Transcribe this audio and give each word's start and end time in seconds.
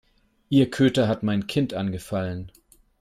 Ihr 0.49 0.71
Köter 0.71 1.07
hat 1.07 1.21
mein 1.21 1.45
Kind 1.45 1.75
angefallen. 1.75 2.51